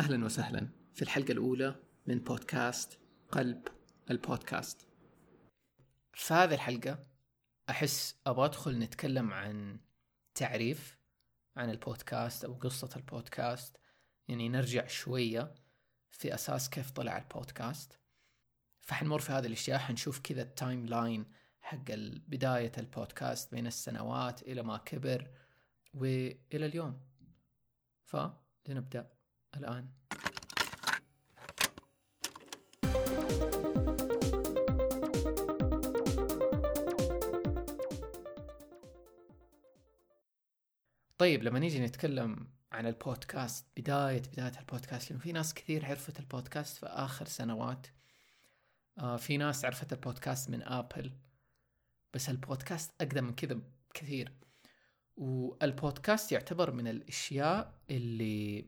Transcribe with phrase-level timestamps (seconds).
[0.00, 2.98] أهلا وسهلا في الحلقة الأولى من بودكاست
[3.32, 3.68] قلب
[4.10, 4.86] البودكاست.
[6.12, 7.06] في هذه الحلقة
[7.70, 9.80] أحس أبغى أدخل نتكلم عن
[10.34, 10.98] تعريف
[11.56, 13.76] عن البودكاست أو قصة البودكاست.
[14.28, 15.54] يعني نرجع شوية
[16.10, 18.00] في أساس كيف طلع البودكاست.
[18.80, 21.84] فحنمر في هذه الأشياء حنشوف كذا ال timeline حق
[22.28, 25.30] بداية البودكاست بين السنوات إلى ما كبر
[25.94, 27.00] وإلى اليوم.
[28.04, 29.19] فلنبدأ.
[29.56, 29.88] الآن.
[41.18, 46.76] طيب لما نيجي نتكلم عن البودكاست بداية بداية البودكاست لأنه في ناس كثير عرفت البودكاست
[46.76, 47.86] في آخر سنوات.
[48.98, 51.12] آه في ناس عرفت البودكاست من آبل
[52.14, 53.60] بس البودكاست أقدم من كذا
[53.94, 54.32] كثير.
[55.16, 58.66] والبودكاست يعتبر من الأشياء اللي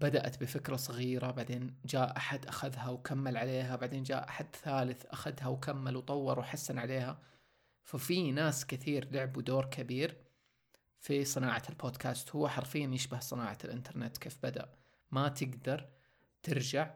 [0.00, 5.96] بدأت بفكرة صغيرة بعدين جاء أحد أخذها وكمل عليها بعدين جاء أحد ثالث أخذها وكمل
[5.96, 7.18] وطور وحسن عليها.
[7.82, 10.16] ففي ناس كثير لعبوا دور كبير
[10.98, 12.30] في صناعة البودكاست.
[12.30, 14.72] هو حرفيا يشبه صناعة الإنترنت كيف بدأ.
[15.10, 15.88] ما تقدر
[16.42, 16.94] ترجع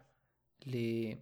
[0.67, 1.15] ل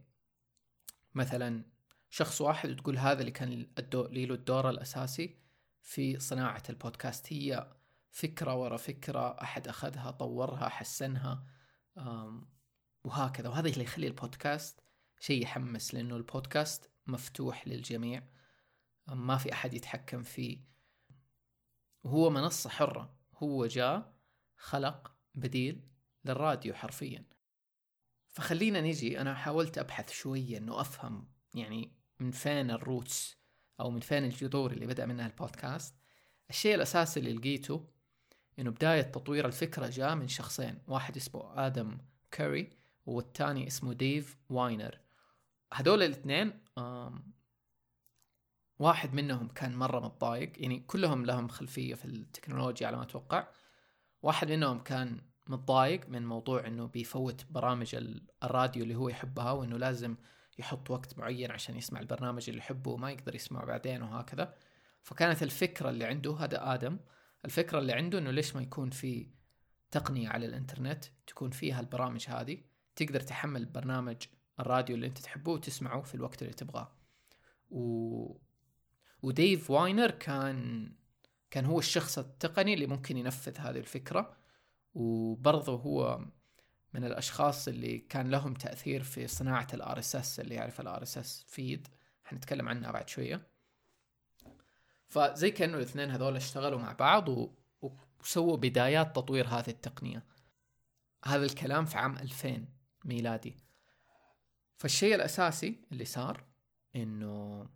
[1.15, 1.65] مثلا
[2.11, 5.37] شخص واحد وتقول هذا اللي كان له الدور الأساسي
[5.83, 7.33] في صناعة البودكاست.
[7.33, 7.73] هي
[8.11, 11.58] فكرة ورا فكرة أحد أخذها طورها حسنها.
[13.05, 13.49] وهكذا.
[13.49, 14.81] وهذا اللي يخلي البودكاست
[15.21, 18.23] شيء يحمس لأنه البودكاست مفتوح للجميع.
[19.07, 20.65] ما في أحد يتحكم فيه.
[22.05, 23.15] وهو منصة حرة.
[23.35, 24.15] هو جاء
[24.57, 25.89] خلق بديل
[26.25, 27.25] للراديو حرفيا.
[28.29, 29.21] فخلينا نجي.
[29.21, 33.37] أنا حاولت أبحث شوية أنه أفهم يعني من فين ال roots
[33.81, 35.95] أو من فين الجذور اللي بدأ منها البودكاست.
[36.51, 37.91] الشيء الأساسي اللي لقيته
[38.59, 41.99] إنه بداية تطوير الفكرة جاء من شخصين واحد اسمه آدم
[42.31, 42.71] كاري
[43.07, 44.99] والثاني اسمه ديف واينر.
[45.75, 46.61] هذول الاثنين
[48.79, 53.49] واحد منهم كان مرة متضايق يعني كلهم لهم خلفية في التكنولوجيا على ما أتوقع.
[54.23, 57.97] واحد منهم كان متضايق من موضوع إنه بيفوت برامج
[58.43, 60.17] الراديو اللي هو يحبها وإنه لازم
[60.59, 64.55] يحط وقت معين عشان يسمع البرنامج اللي يحبه وما يقدر يسمعه بعدين وهكذا.
[65.03, 66.99] فكانت الفكرة اللي عنده هذا آدم
[67.49, 69.27] الفكرة اللي عنده إنه ليش ما يكون في
[69.91, 72.59] تقنية على الإنترنت تكون فيها البرامج هذه
[72.97, 74.17] تقدر تحمل برنامج
[74.61, 76.93] الراديو اللي أنت تحبه وتسمعه في الوقت اللي تبغاه.
[77.71, 78.37] و...
[79.23, 80.93] وديف واينر كان
[81.51, 84.37] كان هو الشخص التقني اللي ممكن ينفذ هذه الفكرة.
[84.95, 86.27] وبرضه هو
[86.95, 91.89] من الأشخاص اللي كان لهم تأثير في صناعة ال RSS اللي يعرف ال RSS feed.
[92.25, 93.58] حنتكلم عنها بعد شوية.
[95.09, 97.51] فزي كأنه الاثنين هذول اشتغلوا مع بعض و...
[98.21, 100.25] وسووا بدايات تطوير هذه التقنية.
[101.25, 102.65] هذا الكلام في عام 2000
[103.05, 103.57] ميلادي.
[104.77, 106.45] فالشيء الأساسي اللي صار
[106.97, 107.67] إنه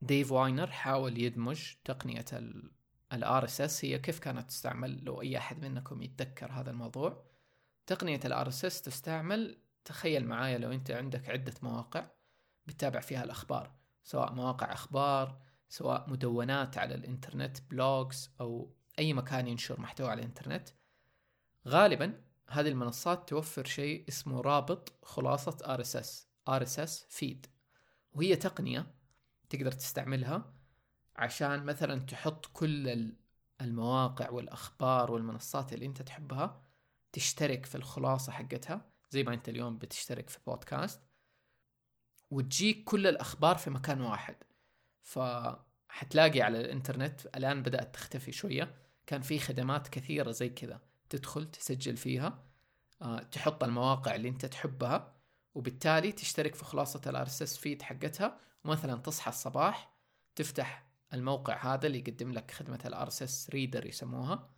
[0.00, 2.24] ديف واينر حاول يدمج تقنية
[3.12, 3.84] ال RSS.
[3.84, 7.24] هي كيف كانت تستعمل؟ لو أي أحد منكم يتذكر هذا الموضوع.
[7.86, 12.06] تقنية ال RSS تستعمل تخيل معايا لو أنت عندك عدة مواقع
[12.66, 13.72] بتتابع فيها الأخبار
[14.04, 15.38] سواء مواقع أخبار
[15.72, 20.68] سواء مدونات على الإنترنت blogs أو أي مكان ينشر محتوى على الإنترنت
[21.68, 26.08] غالبا هذه المنصات توفر شيء اسمه رابط خلاصة RSS
[26.50, 27.48] RSS feed.
[28.12, 28.94] وهي تقنية
[29.50, 30.54] تقدر تستعملها
[31.16, 33.12] عشان مثلا تحط كل
[33.60, 36.62] المواقع والأخبار والمنصات اللي أنت تحبها
[37.12, 41.00] تشترك في الخلاصة حقتها زي ما أنت اليوم بتشترك في بودكاست
[42.30, 44.36] وتجيك كل الأخبار في مكان واحد.
[45.02, 48.74] فحتلاقي على الإنترنت الآن بدأت تختفي شوية.
[49.06, 50.80] كان في خدمات كثيرة زي كذا
[51.10, 52.44] تدخل تسجل فيها
[53.02, 55.14] آه، تحط المواقع اللي أنت تحبها
[55.54, 58.38] وبالتالي تشترك في خلاصة ال RSS feed حقتها.
[58.64, 59.92] ومثلا تصحى الصباح
[60.34, 64.48] تفتح الموقع هذا اللي يقدم لك خدمة ال RSS reader يسموها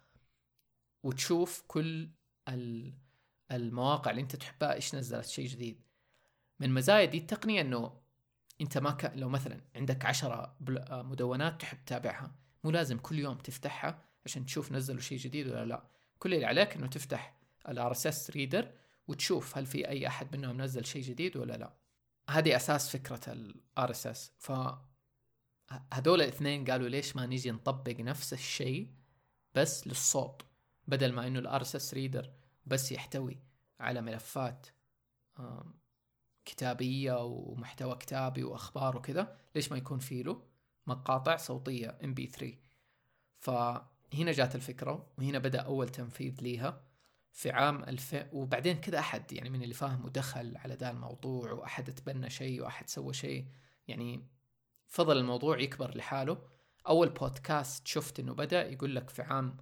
[1.02, 2.10] وتشوف كل
[3.50, 5.80] المواقع اللي أنت تحبها إيش نزلت شيء جديد.
[6.60, 8.00] من مزايا دي التقنية إنه
[8.64, 10.56] انت ما كان لو مثلا عندك عشرة
[10.90, 12.34] مدونات تحب تتابعها
[12.64, 15.84] مو لازم كل يوم تفتحها عشان تشوف نزلوا شيء جديد ولا لا.
[16.18, 17.34] كل اللي عليك إنه تفتح
[17.68, 18.70] ال RSS reader
[19.08, 21.72] وتشوف هل في أي أحد منهم نزل شيء جديد ولا لا.
[22.30, 24.32] هذه أساس فكرة ال RSS.
[24.38, 24.52] ف
[25.92, 28.90] هذول الاثنين قالوا ليش ما نيجي نطبق نفس الشيء
[29.54, 30.42] بس للصوت
[30.88, 32.30] بدل ما إنه ال RSS reader
[32.66, 33.38] بس يحتوي
[33.80, 34.66] على ملفات
[36.44, 40.42] كتابية ومحتوى كتابي وأخبار وكذا ليش ما يكون فيه له؟
[40.86, 42.44] مقاطع صوتية MP3
[43.38, 46.80] فهنا جات الفكرة وهنا بدأ أول تنفيذ ليها
[47.32, 51.94] في عام 2000 وبعدين كذا أحد يعني من اللي فاهم ودخل على ذا الموضوع وأحد
[51.94, 53.46] تبنى شيء وأحد سوى شيء
[53.88, 54.26] يعني
[54.86, 56.38] فضل الموضوع يكبر لحاله.
[56.88, 59.56] أول بودكاست شفت إنه بدأ يقول لك في عام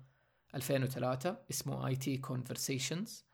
[0.55, 3.25] 2003 اسمه IT Conversations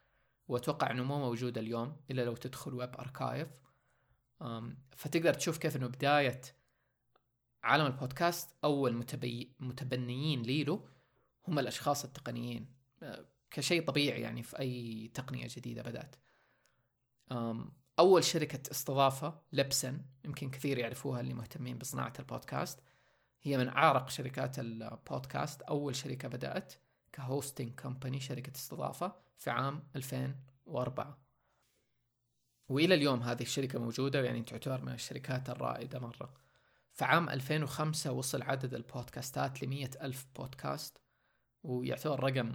[0.49, 3.49] وأتوقع إنه مو موجود اليوم إلا لو تدخل web archive.
[4.97, 6.41] فتقدر تشوف كيف إنه بداية
[7.62, 9.53] عالم البودكاست أول متبي...
[9.61, 10.89] متبنيين ليله
[11.49, 12.75] هم الأشخاص التقنيين.
[13.03, 16.17] أه، كشيء طبيعي يعني في أي تقنية جديدة بدأت.
[17.99, 22.81] أول شركة استضافة Libsyn يمكن كثير يعرفوها اللي مهتمين بصناعة البودكاست
[23.43, 25.62] هي من أعرق شركات البودكاست.
[25.62, 26.75] أول شركة بدأت
[27.12, 29.28] ك hosting company شركة استضافة.
[29.38, 31.19] في عام 2004
[32.69, 36.35] وإلى اليوم هذه الشركة موجودة يعني تعتبر من الشركات الرائدة مرة.
[36.93, 40.99] في عام 2005 وصل عدد البودكاستات ل ألف بودكاست
[41.62, 42.52] ويعتبر رقم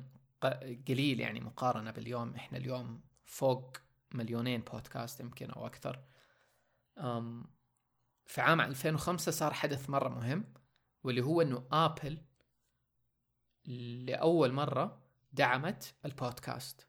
[0.88, 2.36] قليل يعني مقارنة باليوم.
[2.36, 3.78] إحنا اليوم فوق
[4.12, 6.04] مليونين بودكاست يمكن أو أكثر.
[6.98, 7.46] أم
[8.26, 10.54] في عام 2005 صار حدث مرة مهم
[11.04, 12.18] واللي هو إنه آبل
[14.06, 15.03] لأول مرة
[15.34, 16.88] دعمت البودكاست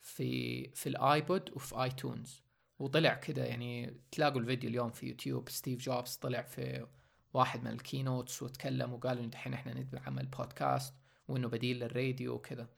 [0.00, 2.42] في في ال iPod وفي iTunes.
[2.78, 6.86] وطلع كده يعني تلاقوا الفيديو اليوم في يوتيوب ستيف جوبز طلع في
[7.34, 10.94] واحد من ال keynotes وتكلم وقال إنه دحين إحنا ندعم البودكاست
[11.28, 12.68] وإنه بديل للراديو وكذا.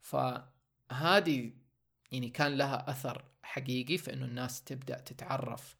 [0.00, 1.52] فهذه
[2.12, 5.76] يعني كان لها أثر حقيقي في إنه الناس تبدأ تتعرف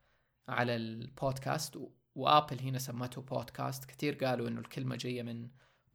[0.49, 1.79] على البودكاست.
[2.15, 3.85] و Apple هنا سمته بودكاست.
[3.85, 5.51] كثير قالوا إنه الكلمة جاية من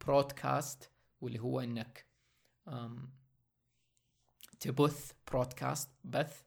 [0.06, 2.11] broadcast واللي هو إنك
[4.60, 6.42] تبث broadcast بث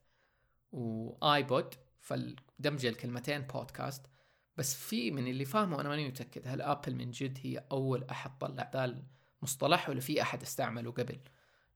[0.72, 4.06] و iPod فدمج الكلمتين بودكاست
[4.58, 8.38] بس في من اللي فاهمه أنا ماني متأكد هل Apple من جد هي أول أحد
[8.38, 9.06] طلع ذا
[9.42, 11.20] المصطلح ولا في أحد استعمله قبل؟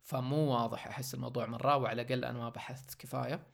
[0.02, 3.48] فمو واضح أحس الموضوع مرة وعلى الأقل أنا ما بحثت كفاية.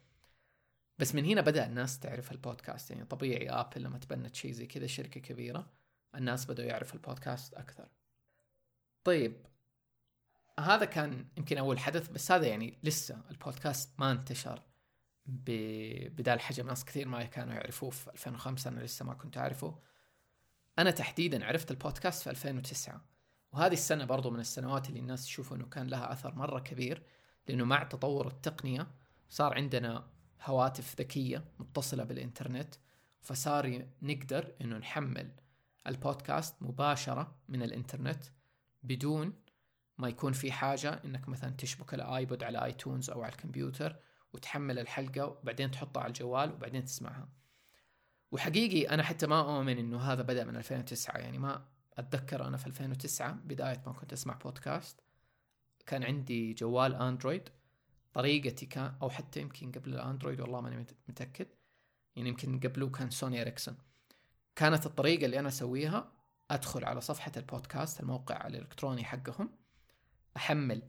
[0.98, 2.92] بس من هنا بدأ الناس تعرف البودكاست.
[2.92, 5.72] يعني طبيعي Apple لما تبنت شيء زي كذا شركة كبيرة
[6.16, 7.90] الناس بدأوا يعرفوا البودكاست أكثر.
[9.04, 9.46] طيب
[10.60, 14.62] هذا كان يمكن أول حدث بس هذا يعني لسه البودكاست ما انتشر
[15.26, 19.80] بدا الحجم ناس كثير ما كانوا يعرفوه في 2005 أنا لسه ما كنت أعرفه.
[20.80, 23.02] أنا تحديدا عرفت البودكاست في 2009
[23.52, 27.04] وهذه السنة برضو من السنوات اللي الناس يشوفوا إنه كان لها أثر مرة كبير
[27.48, 28.88] لأنه مع تطور التقنية
[29.30, 30.08] صار عندنا
[30.42, 32.76] هواتف ذكية متصلة بالإنترنت
[33.22, 35.32] فصار نقدر إنه نحمل
[35.88, 38.24] البودكاست مباشرة من الإنترنت
[38.84, 39.34] بدون
[39.98, 43.96] ما يكون في حاجة إنك مثلا تشبك ال iPod على iTunes أو على الكمبيوتر
[44.34, 47.30] وتحمل الحلقة وبعدين تحطها على الجوال وبعدين تسمعها.
[48.32, 51.66] وحقيقي أنا حتى ما اؤمن إنه هذا بدأ من 2009 يعني ما
[51.98, 55.00] أتذكر أنا في 2009 بداية ما كنت أسمع بودكاست
[55.86, 57.50] كان عندي جوال Android
[58.14, 61.48] طريقتي كان أو حتى يمكن قبل ال Android والله ماني متأكد
[62.16, 63.78] يعني يمكن قبله كان Sony Ericsson.
[64.56, 66.12] كانت الطريقة اللي أنا أسويها
[66.52, 69.50] أدخل على صفحة البودكاست الموقع الإلكتروني حقهم
[70.38, 70.82] أحمل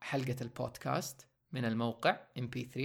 [0.00, 2.80] حلقة البودكاست من الموقع MP3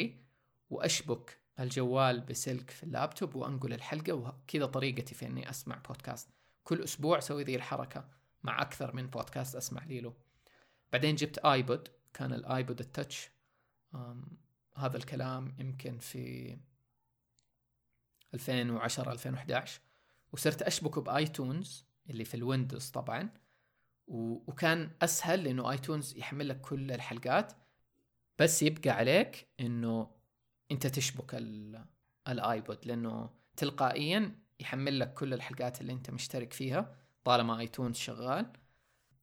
[0.69, 6.29] وأشبك الجوال بسلك في اللابتوب وأنقل الحلقة وكذا طريقتي في إني أسمع بودكاست.
[6.63, 8.09] كل أسبوع أسوي ذي الحركة
[8.43, 10.13] مع أكثر من بودكاست أسمع ليلو
[10.91, 13.29] بعدين جبت iPod كان ال iPod ال Touch
[14.75, 16.57] هذا الكلام يمكن في
[18.33, 19.81] 2010 2011
[20.31, 23.29] وصرت أشبكه ب iTunes اللي في ال Windows طبعا.
[24.11, 27.53] وكان أسهل لأنه iTunes يحمل لك كل الحلقات
[28.39, 30.11] بس يبقى عليك إنه
[30.71, 31.35] أنت تشبك
[32.27, 38.45] ال iPod لأنه تلقائيا يحمل لك كل الحلقات اللي أنت مشترك فيها طالما iTunes شغال.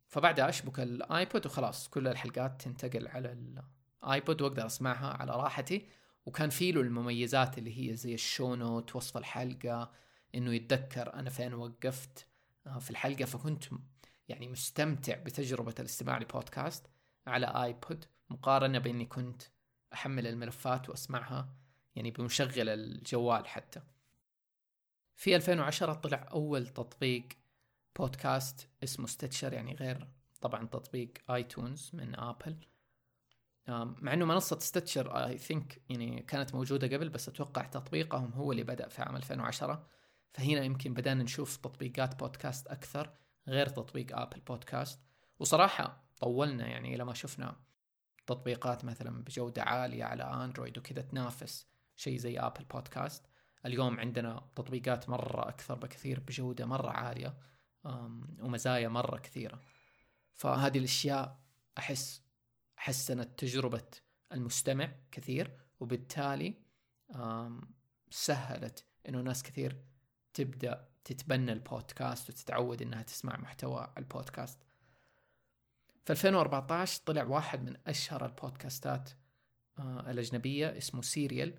[0.07, 3.59] فبعدها أشبك ال iPod وخلاص كل الحلقات تنتقل على
[4.03, 5.87] ال iPod وأقدر أسمعها على راحتي.
[6.27, 9.93] وكان في له المميزات اللي هي زي ال show note وصف الحلقة
[10.35, 12.27] إنه يتذكر أنا فين وقفت
[12.67, 13.65] آه، في الحلقة فكنت
[14.29, 16.87] يعني مستمتع بتجربة الاستماع لبودكاست
[17.27, 19.43] على iPod مقارنة بإني كنت
[19.93, 21.55] أحمل الملفات وأسمعها
[21.97, 23.81] يعني بمشغل الجوال حتى.
[25.15, 27.29] في 2010 طلع أول تطبيق
[27.99, 30.09] بودكاست اسمه Stitcher يعني غير
[30.41, 32.57] طبعا تطبيق iTunes من Apple.
[33.69, 38.63] مع إنه منصة Stitcher I think يعني كانت موجودة قبل بس أتوقع تطبيقهم هو اللي
[38.63, 39.87] بدأ في عام 2010
[40.33, 43.11] فهنا يمكن بدأنا نشوف تطبيقات بودكاست أكثر.
[43.49, 45.01] غير تطبيق Apple Podcast.
[45.39, 47.57] وصراحة طولنا يعني لما شفنا
[48.27, 53.27] تطبيقات مثلا بجودة عالية على Android وكذا تنافس شيء زي Apple Podcast.
[53.67, 57.39] اليوم عندنا تطبيقات مرة أكثر بكثير بجودة مرة عالية
[58.41, 59.61] ومزايا مرة كثيرة.
[60.35, 61.39] فهذه الأشياء
[61.79, 62.23] أحس
[62.77, 63.89] حسنت تجربة
[64.33, 66.55] المستمع كثير وبالتالي
[68.11, 69.85] سهلت إنه ناس كثير
[70.35, 74.59] تبدأ تتبنى البودكاست وتتعود إنها تسمع محتوى البودكاست.
[76.05, 79.11] في 2014 طلع واحد من أشهر البودكاستات
[79.79, 81.59] آه، الأجنبية اسمه سيريال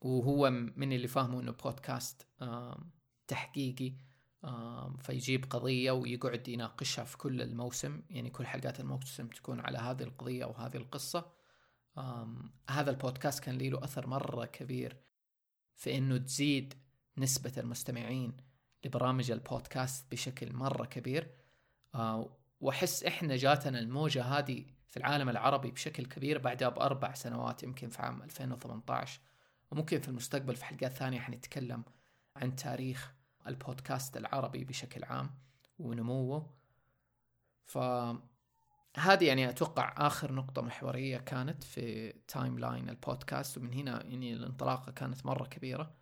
[0.00, 2.26] وهو من اللي فاهمه إنه بودكاست
[3.28, 3.92] تحقيقي
[4.98, 8.02] فيجيب قضية ويقعد يناقشها في كل الموسم.
[8.10, 11.32] يعني كل حلقات الموسم تكون على هذه القضية أو هذه القصة.
[12.70, 14.96] هذا البودكاست كان له أثر مرة كبير
[15.74, 16.74] في إنه تزيد
[17.18, 18.36] نسبة المستمعين
[18.84, 21.30] لبرامج البودكاست بشكل مرة كبير.
[21.94, 27.88] آه، وأحس إحنا جاتنا الموجة هذه في العالم العربي بشكل كبير بعدها بأربع سنوات يمكن
[27.88, 29.20] في عام 2018
[29.70, 31.84] وممكن في المستقبل في حلقات ثانية حنتكلم
[32.36, 33.14] عن تاريخ
[33.46, 35.30] البودكاست العربي بشكل عام
[35.78, 36.50] ونموه.
[37.64, 38.18] فهذه
[39.20, 45.44] يعني أتوقع آخر نقطة محورية كانت في timeline البودكاست ومن هنا يعني الانطلاقة كانت مرة
[45.44, 45.94] كبيرة.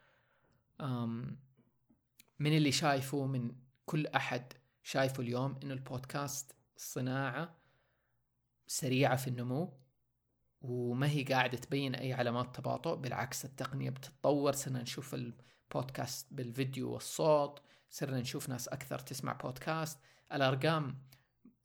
[2.43, 3.55] من اللي شايفه من
[3.87, 7.59] كل أحد شايفه اليوم إنه البودكاست صناعة
[8.67, 9.79] سريعة في النمو
[10.61, 14.53] وما هي قاعدة تبين أي علامات تباطؤ بالعكس التقنية بتتطور.
[14.53, 15.17] صرنا نشوف
[15.75, 19.99] بودكاست بالفيديو والصوت صرنا نشوف ناس أكثر تسمع بودكاست.
[20.33, 20.99] الأرقام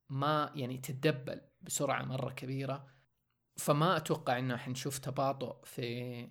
[0.10, 2.88] ما يعني تتدبل بسرعة مرة كبيرة.
[3.58, 6.30] فما أتوقع إنه حنشوف تباطؤ في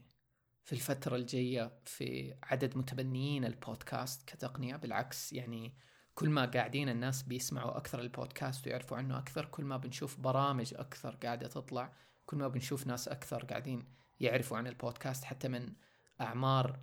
[0.66, 5.74] في الفترة الجاية في عدد متبنيين البودكاست كتقنية بالعكس يعني
[6.14, 11.14] كل ما قاعدين الناس بيسمعوا أكثر البودكاست ويعرفوا عنه أكثر كل ما بنشوف برامج أكثر
[11.14, 11.92] قاعدة تطلع
[12.26, 13.84] كل ما بنشوف ناس أكثر قاعدين
[14.20, 15.72] يعرفوا عن البودكاست حتى من
[16.20, 16.80] أعمار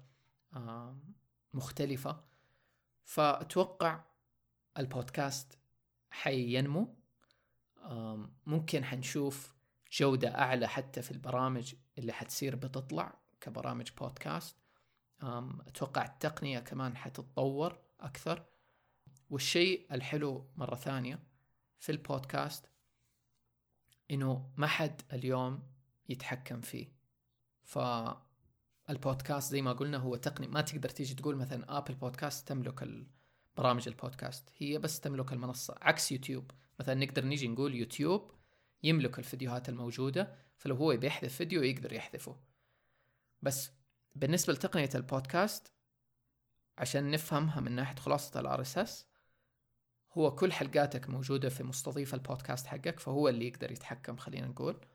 [1.53, 2.23] مختلفة.
[3.03, 4.03] فأتوقع
[4.77, 5.57] البودكاست
[6.11, 6.95] حينمو.
[8.45, 9.53] ممكن حنشوف
[9.91, 13.22] جودة أعلى حتى في البرامج اللي حتصير بتطلع.
[13.43, 14.57] كبرامج بودكاست.
[15.67, 18.45] أتوقع التقنية كمان حتتطور أكثر.
[19.29, 21.19] والشيء الحلو مرة ثانية
[21.79, 22.65] في البودكاست
[24.11, 25.63] إنه ما حد اليوم
[26.09, 26.87] يتحكم فيه.
[27.63, 27.79] ف
[28.89, 33.07] البودكاست زي ما قلنا هو تقني ما تقدر تيجي تقول مثلا Apple Podcast تملك
[33.57, 34.49] برامج البودكاست.
[34.57, 36.51] هي بس تملك المنصة عكس يوتيوب.
[36.79, 38.31] مثلا نقدر نيجي نقول يوتيوب
[38.83, 42.35] يملك الفيديوهات الموجودة فلو هو يحذف فيديو يقدر يحذفه.
[43.43, 43.71] بس
[44.15, 45.71] بالنسبة لتقنية البودكاست
[46.77, 49.07] عشان نفهمها من ناحية خلاصة ال RSS
[50.11, 54.85] هو كل حلقاتك موجودة في مستضيف البودكاست حقك فهو اللي يقدر يتحكم خلينا نقول.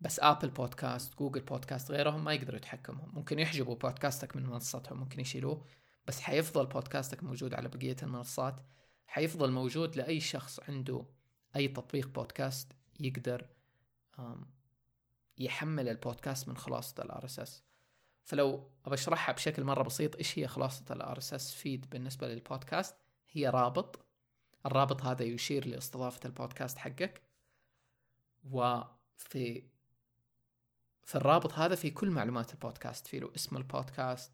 [0.00, 5.20] بس آبل بودكاست جوجل بودكاست غيرهم ما يقدروا يتحكموا ممكن يحجبوا بودكاستك من منصتهم ممكن
[5.20, 5.64] يشيلوه
[6.06, 8.60] بس حيفضل بودكاستك موجود على بقية المنصات.
[9.06, 11.04] حيفضل موجود لأي شخص عنده
[11.56, 13.46] أي تطبيق بودكاست يقدر
[15.38, 17.50] يحمل البودكاست من خلاصة ال RSS
[18.28, 22.96] فلو أبى أشرحها بشكل مرة بسيط إيش هي خلاصة ال RSS feed بالنسبة للبودكاست؟
[23.30, 24.06] هي رابط.
[24.66, 27.22] الرابط هذا يشير لاستضافة البودكاست حقك.
[28.50, 29.62] وفي
[31.02, 33.06] في الرابط هذا في كل معلومات البودكاست.
[33.06, 34.32] في له اسم البودكاست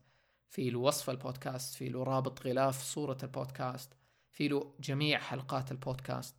[0.49, 3.93] في له وصف البودكاست في له رابط غلاف صورة البودكاست
[4.31, 6.37] في له جميع حلقات البودكاست.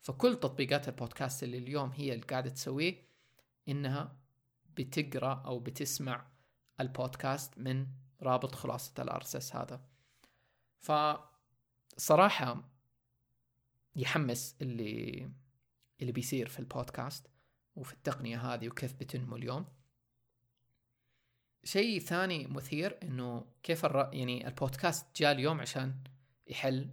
[0.00, 3.07] فكل تطبيقات البودكاست اللي اليوم هي اللي قاعدة تسويه
[3.68, 4.16] إنها
[4.76, 6.26] بتقرأ أو بتسمع
[6.80, 7.86] البودكاست من
[8.22, 9.84] رابط خلاصة الارسس هذا.
[11.96, 12.64] فصراحة
[13.96, 15.30] يحمس اللي
[16.00, 17.26] اللي بيصير في البودكاست
[17.76, 19.66] وفي التقنية هذه وكيف بتنمو اليوم.
[21.64, 24.10] شيء ثاني مثير إنه كيف الر...
[24.12, 25.94] يعني البودكاست جاء اليوم عشان
[26.46, 26.90] يحل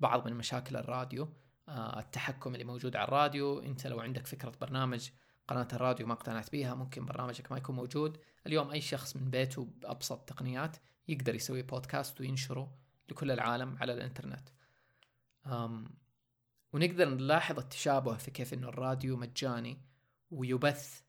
[0.00, 1.28] بعض من مشاكل الراديو
[1.68, 3.58] آه التحكم اللي موجود على الراديو.
[3.58, 5.10] أنت لو عندك فكرة برنامج
[5.48, 8.18] قناة الراديو ما اقتنعت بيها ممكن برنامجك ما يكون موجود.
[8.46, 10.76] اليوم أي شخص من بيته بأبسط تقنيات
[11.08, 12.74] يقدر يسوي بودكاست وينشره
[13.08, 14.48] لكل العالم على الإنترنت.
[15.46, 15.90] أم
[16.72, 19.80] ونقدر نلاحظ التشابه في كيف إنه الراديو مجاني
[20.30, 21.02] ويبث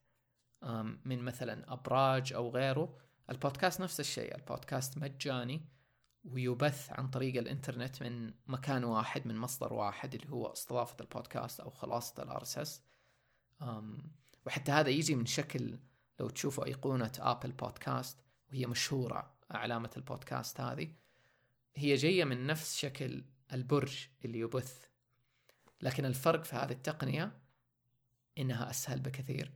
[1.04, 2.98] من مثلا أبراج أو غيره.
[3.30, 5.68] البودكاست نفس الشيء البودكاست مجاني
[6.24, 11.70] ويبث عن طريق الإنترنت من مكان واحد من مصدر واحد اللي هو استضافة البودكاست أو
[11.70, 12.82] خلاصة ال RSS
[14.46, 15.78] وحتى هذا يجي من شكل
[16.20, 18.18] لو تشوفوا أيقونة Apple Podcast
[18.50, 20.92] وهي مشهورة علامة البودكاست هذه.
[21.76, 24.88] هي جاية من نفس شكل البرج اللي يبث.
[25.82, 27.38] لكن الفرق في هذه التقنية
[28.38, 29.52] إنها أسهل بكثير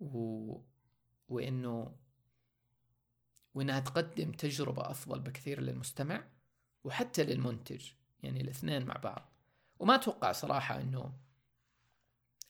[0.00, 0.56] و...
[1.28, 1.96] وإنه
[3.54, 6.24] وإنها تقدم تجربة أفضل بكثير للمستمع
[6.84, 7.90] وحتى للمنتج
[8.22, 9.32] يعني الاثنين مع بعض.
[9.78, 11.12] وما أتوقع صراحة إنه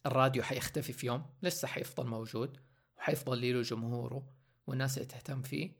[0.06, 2.58] الراديو حيختفي في يوم لسه حيفضل موجود
[2.98, 4.30] وحيفضل له جمهوره
[4.66, 5.72] والناس اللي تهتم فيه.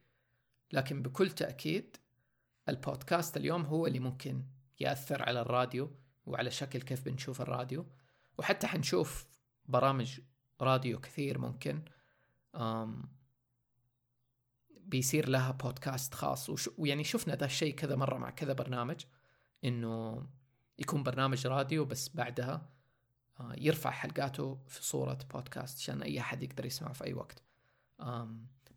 [0.72, 1.96] لكن بكل تأكيد
[2.68, 4.44] البودكاست اليوم هو اللي ممكن
[4.80, 5.90] يأثر على الراديو
[6.26, 7.87] وعلى شكل كيف بنشوف الراديو.
[8.38, 9.26] وحتى حنشوف
[9.66, 10.20] برامج
[10.60, 11.82] راديو كثير ممكن
[14.70, 16.50] بيصير لها بودكاست خاص.
[16.50, 19.04] وش ويعني شفنا ذا الشيء كذا مرة مع كذا برنامج
[19.64, 20.26] إنه
[20.78, 22.77] يكون برنامج راديو بس بعدها
[23.40, 27.42] يرفع حلقاته في صورة بودكاست عشان أي أحد يقدر يسمعه في أي وقت.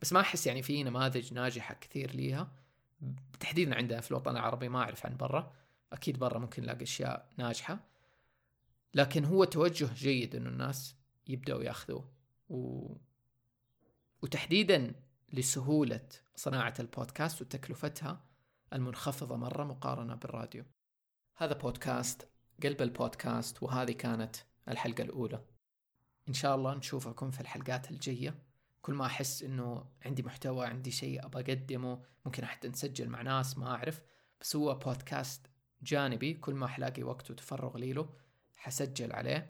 [0.01, 2.51] بس ما أحس يعني في نماذج ناجحة كثير ليها.
[3.39, 5.53] تحديدا عندنا في الوطن العربي ما أعرف عن برا.
[5.93, 7.79] أكيد برا ممكن نلاقي أشياء ناجحة.
[8.93, 10.95] لكن هو توجه جيد إنه الناس
[11.27, 12.11] يبدأوا يأخذوه.
[12.49, 12.87] و...
[14.21, 14.93] وتحديدا
[15.33, 18.23] لسهولة صناعة البودكاست وتكلفتها
[18.73, 20.63] المنخفضة مرة مقارنة بالراديو.
[21.35, 22.27] هذا بودكاست
[22.63, 24.35] قلب البودكاست وهذه كانت
[24.69, 25.41] الحلقة الأولى.
[26.29, 28.35] إن شاء الله نشوفكم في الحلقات الجاية.
[28.81, 33.57] كل ما أحس إنه عندي محتوى عندي شيء أبغى أقدمه ممكن حتى نسجل مع ناس
[33.57, 34.01] ما أعرف.
[34.41, 35.47] بس هو بودكاست
[35.83, 38.09] جانبي كل ما حلاقي وقت وتفرغ لي له
[38.55, 39.49] حسجل عليه.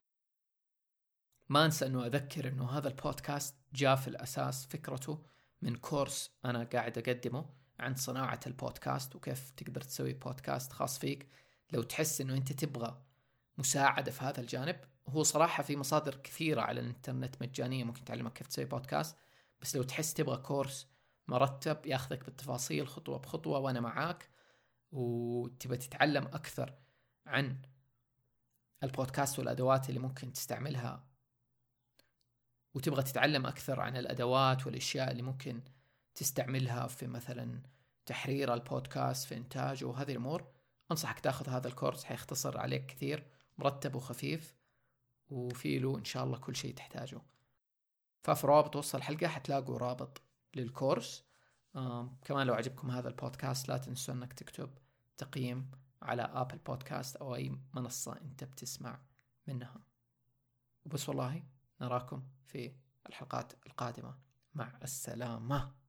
[1.48, 5.24] ما أنسى إنه أذكر إنه هذا البودكاست جاء في الأساس فكرته
[5.62, 11.28] من كورس أنا قاعد أقدمه عن صناعة البودكاست وكيف تقدر تسوي بودكاست خاص فيك.
[11.72, 13.02] لو تحس إنه أنت تبغى
[13.58, 14.76] مساعدة في هذا الجانب
[15.08, 19.16] هو صراحة في مصادر كثيرة على الإنترنت مجانية ممكن تعلمك كيف تسوي بودكاست
[19.60, 20.88] بس لو تحس تبغى كورس
[21.28, 24.28] مرتب ياخذك بالتفاصيل خطوة بخطوة وأنا معاك
[24.92, 26.74] وتبغى تتعلم أكثر
[27.26, 27.62] عن
[28.82, 31.04] البودكاست والأدوات اللي ممكن تستعملها
[32.74, 35.60] وتبغى تتعلم أكثر عن الأدوات والأشياء اللي ممكن
[36.14, 37.62] تستعملها في مثلا
[38.06, 40.46] تحرير البودكاست في إنتاجه وهذه الأمور
[40.90, 43.26] أنصحك تاخذ هذا الكورس حيختصر عليك كثير
[43.58, 44.54] مرتب وخفيف.
[45.32, 47.20] وفي له إن شاء الله كل شيء تحتاجه.
[48.22, 50.22] ففي رابط وسط الحلقة حتلاقوا رابط
[50.54, 51.24] للكورس.
[52.24, 54.70] كمان لو عجبكم هذا البودكاست لا تنسوا إنك تكتب
[55.16, 55.70] تقييم
[56.02, 59.00] على ابل بودكاست أو أي منصة أنت بتسمع
[59.46, 59.80] منها.
[60.84, 61.42] وبس والله
[61.80, 62.72] نراكم في
[63.08, 64.18] الحلقات القادمة.
[64.54, 65.81] مع السلامة.